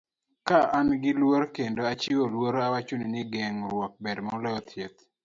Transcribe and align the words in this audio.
Ka 0.47 0.59
an 0.77 0.89
gi 1.01 1.11
luor 1.21 1.43
kendo 1.55 1.81
achiwo 1.91 2.23
luor, 2.33 2.55
awachonu 2.67 3.05
ni 3.13 3.21
geng'ruok 3.33 3.93
ber 4.03 4.17
moloyo 4.27 4.61
thieth. 4.69 4.99